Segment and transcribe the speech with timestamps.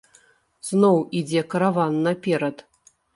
[0.69, 2.65] Зноў ідзе караван наперад.